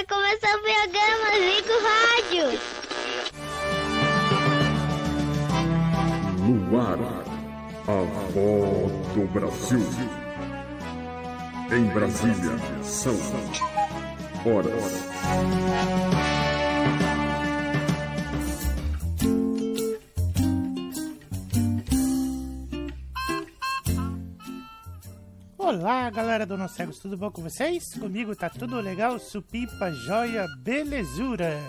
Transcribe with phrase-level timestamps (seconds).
[0.00, 2.46] vai começar o programa Zico Rádio.
[6.38, 7.00] No ar,
[7.86, 8.02] a
[8.32, 9.86] voz do Brasil.
[11.70, 13.14] Em Brasília, são
[14.46, 15.10] horas.
[25.62, 27.92] Olá, galera do Nós Cegos, tudo bom com vocês?
[27.92, 31.60] Comigo tá tudo legal, supipa, joia, belezura.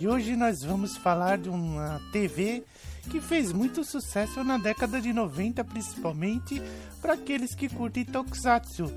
[0.00, 2.64] E hoje nós vamos falar de uma TV
[3.10, 6.62] que fez muito sucesso na década de 90, principalmente
[7.02, 8.90] para aqueles que curtem tokusatsu.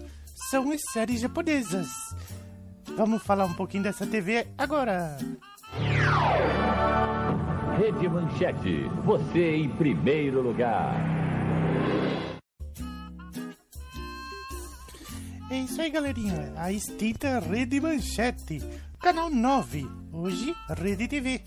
[0.50, 1.90] São as séries japonesas.
[2.96, 5.18] Vamos falar um pouquinho dessa TV agora.
[7.78, 10.96] Rede Manchete, você em primeiro lugar.
[15.66, 16.54] Isso aí, galerinha.
[16.56, 18.62] A extinta Rede Manchete,
[19.02, 21.42] canal 9, hoje Rede TV,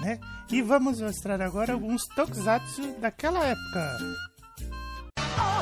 [0.00, 0.18] né?
[0.50, 3.98] E vamos mostrar agora alguns tokusatsu daquela época.
[5.18, 5.52] Oh.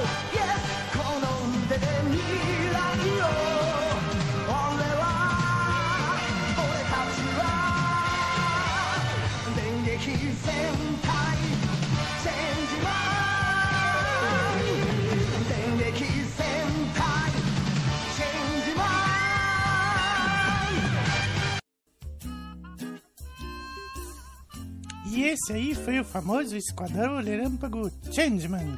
[25.31, 28.77] Esse aí foi o famoso Esquadrão Relâmpago Changeman,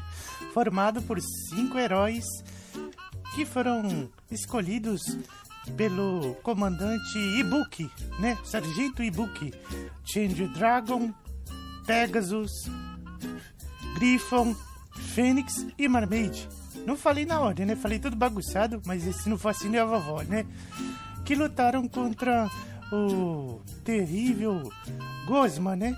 [0.52, 2.26] formado por cinco heróis
[3.34, 5.00] que foram escolhidos
[5.78, 8.36] pelo comandante Ibuki, né?
[8.44, 9.50] Sargento Ibuki.
[10.04, 11.10] Change Dragon,
[11.86, 12.52] Pegasus,
[13.94, 14.54] Griffon,
[15.14, 16.46] Fênix e Marmaid.
[16.84, 17.76] Não falei na ordem, né?
[17.76, 20.44] Falei tudo bagunçado, mas se não assim é a vovó, né?
[21.24, 22.50] Que lutaram contra
[22.92, 24.70] o terrível
[25.26, 25.96] Gosma, né?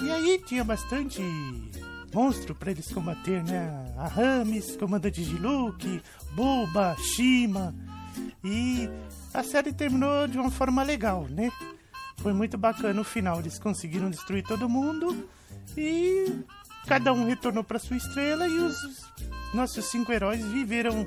[0.00, 1.22] E aí tinha bastante
[2.12, 3.94] monstro para eles combater, né?
[3.96, 6.02] A Rames, comandante de Luke,
[6.34, 7.74] Buba, Shima.
[8.44, 8.88] E
[9.32, 11.50] a série terminou de uma forma legal, né?
[12.18, 13.40] Foi muito bacana o final.
[13.40, 15.28] Eles conseguiram destruir todo mundo
[15.76, 16.44] e
[16.86, 18.76] cada um retornou para sua estrela e os
[19.54, 21.06] nossos cinco heróis viveram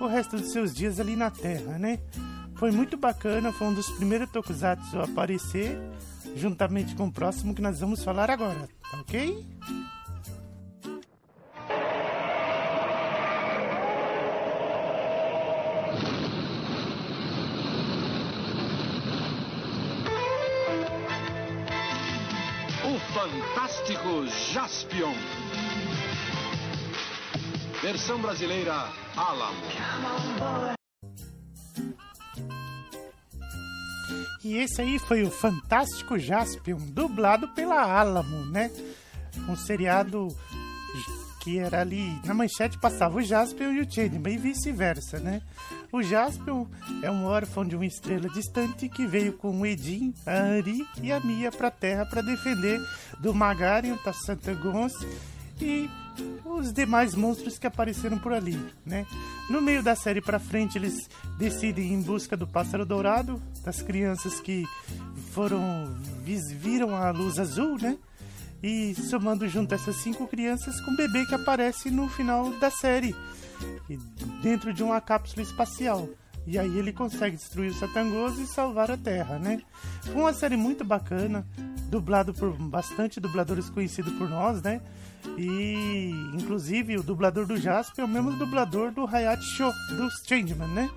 [0.00, 1.98] o resto dos seus dias ali na Terra, né?
[2.56, 5.78] Foi muito bacana, foi um dos primeiros tokusatsu a aparecer,
[6.36, 9.46] juntamente com o próximo que nós vamos falar agora, tá ok?
[22.84, 25.14] O Fantástico Jaspion.
[27.82, 29.56] Versão brasileira Alamo.
[34.44, 38.70] E esse aí foi o Fantástico Jaspion, dublado pela Alamo, né?
[39.48, 40.28] Um seriado
[41.42, 45.42] que era ali na manchete passava o Jaspion e o Changeman e vice-versa, né?
[45.90, 46.66] O Jaspion
[47.02, 51.12] é um órfão de uma estrela distante que veio com o Edin, a Ari e
[51.12, 52.80] a Mia para a Terra para defender
[53.18, 54.92] do Magarion, da Santa Gons
[55.62, 55.90] e
[56.44, 59.06] os demais monstros que apareceram por ali, né?
[59.48, 61.08] No meio da série para frente eles
[61.38, 64.64] decidem em busca do pássaro dourado, das crianças que
[65.32, 67.96] foram viram a luz azul, né?
[68.62, 73.14] E somando junto essas cinco crianças com o bebê que aparece no final da série,
[74.42, 76.08] dentro de uma cápsula espacial.
[76.46, 79.60] E aí ele consegue destruir o Satangoso e salvar a Terra, né?
[80.02, 81.46] Foi uma série muito bacana,
[81.92, 84.80] dublado por bastante dubladores conhecidos por nós, né?
[85.36, 90.68] E inclusive o dublador do Jasper é o mesmo dublador do Hayat Show, do Changeman,
[90.68, 90.90] né?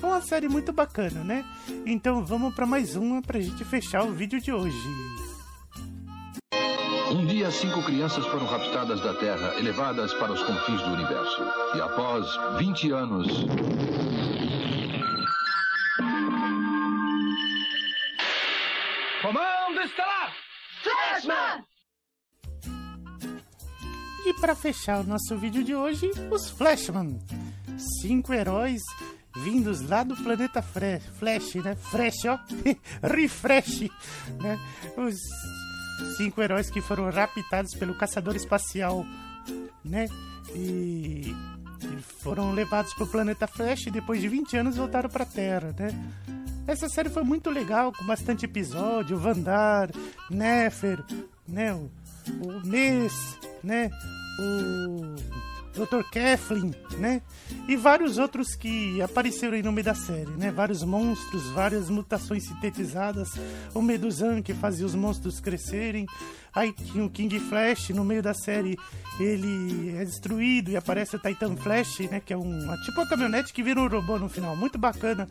[0.00, 1.44] Foi uma série muito bacana, né?
[1.84, 4.78] Então vamos para mais uma pra gente fechar o vídeo de hoje.
[7.10, 11.42] Um dia, cinco crianças foram raptadas da Terra, elevadas para os confins do universo.
[11.74, 12.26] E após
[12.58, 13.26] 20 anos.
[24.24, 27.18] E para fechar o nosso vídeo de hoje, os Flashman.
[28.00, 28.80] Cinco heróis
[29.36, 31.74] vindos lá do planeta Fre Flash, né?
[31.74, 32.38] Fresh, ó.
[33.02, 33.90] Refresh,
[34.40, 34.58] né?
[34.96, 35.16] Os
[36.16, 39.04] cinco heróis que foram raptados pelo caçador espacial,
[39.84, 40.06] né?
[40.54, 41.34] E,
[41.82, 45.26] e foram levados para o planeta Flash e depois de 20 anos voltaram para a
[45.26, 45.90] Terra, né?
[46.66, 49.90] Essa série foi muito legal, com bastante episódio, Vandar,
[50.30, 51.04] Nefer,
[51.46, 51.74] né?
[51.74, 51.90] O,
[52.40, 52.62] o
[53.62, 53.90] né?
[54.38, 55.14] O
[55.72, 56.02] Dr.
[56.12, 57.20] Kathleen, né?
[57.66, 60.50] E vários outros que apareceram aí no meio da série, né?
[60.52, 63.30] Vários monstros, várias mutações sintetizadas.
[63.74, 66.06] O Medusan que fazia os monstros crescerem.
[66.54, 68.78] Aí tinha o King Flash no meio da série,
[69.18, 72.20] ele é destruído e aparece o Titan Flash, né?
[72.20, 75.26] Que é um tipo uma caminhonete que vira um robô no final, muito bacana.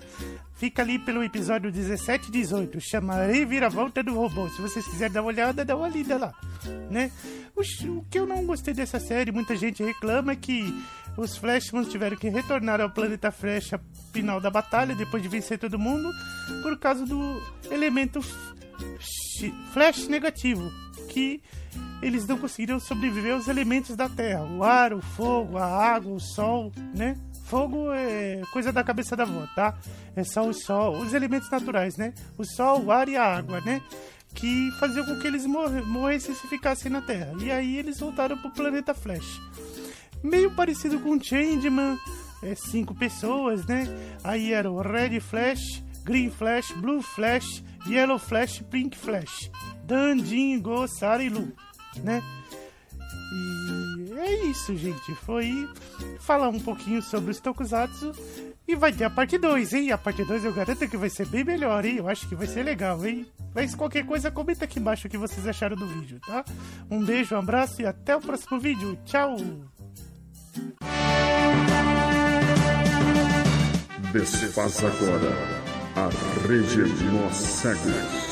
[0.56, 4.50] Fica ali pelo episódio 17 e 18, chama Reviravolta do Robô.
[4.50, 6.34] Se vocês quiserem dar uma olhada, dá uma lida lá,
[6.90, 7.12] né?
[7.56, 10.74] O, o que eu não gostei dessa série, muita gente reclama é que
[11.18, 13.72] os Flashmans tiveram que retornar ao planeta Flash
[14.14, 16.10] final da batalha, depois de vencer todo mundo,
[16.64, 18.22] por causa do elemento
[19.74, 20.72] Flash negativo,
[21.12, 21.42] que
[22.02, 26.20] eles não conseguiram sobreviver aos elementos da Terra: o ar, o fogo, a água, o
[26.20, 27.18] sol, né?
[27.46, 29.78] Fogo é coisa da cabeça da avó, tá?
[30.16, 32.14] É só o sol, os elementos naturais, né?
[32.38, 33.82] O sol, o ar e a água, né?
[34.34, 37.34] Que faziam com que eles morressem se ficassem na Terra.
[37.42, 39.42] E aí eles voltaram pro planeta Flash.
[40.24, 41.98] Meio parecido com Changeman,
[42.42, 43.86] é, cinco pessoas, né?
[44.24, 49.52] Aí era o Red Flash, Green Flash, Blue Flash, Yellow Flash, Pink Flash.
[49.92, 51.52] Dan, Jin, Go, Sara e Lu,
[52.02, 52.24] né?
[53.34, 55.14] E é isso, gente.
[55.16, 55.68] Foi
[56.18, 58.14] falar um pouquinho sobre os Tokusatsu.
[58.66, 59.92] E vai ter a parte 2, hein?
[59.92, 61.98] A parte 2 eu garanto que vai ser bem melhor, hein?
[61.98, 63.26] Eu acho que vai ser legal, hein?
[63.54, 66.46] Mas qualquer coisa, comenta aqui embaixo o que vocês acharam do vídeo, tá?
[66.90, 68.98] Um beijo, um abraço e até o próximo vídeo.
[69.04, 69.36] Tchau!
[74.14, 75.36] Desfaça agora
[75.98, 78.31] a Regemó Cegos.